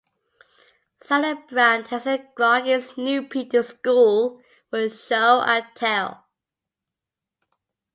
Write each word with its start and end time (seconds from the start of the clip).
Sally 0.99 1.35
Brown 1.47 1.83
takes 1.83 2.07
a 2.07 2.25
groggy 2.33 2.81
Snoopy 2.81 3.45
to 3.49 3.63
school 3.63 4.41
for 4.71 4.89
Show 4.89 5.41
and 5.45 5.63
Tell. 5.75 6.25